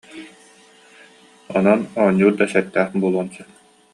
Онон 1.55 1.81
оонньуур 2.01 2.33
да 2.37 2.45
сэттээх 2.53 2.89
буолуон 3.01 3.27
сөп 3.35 3.49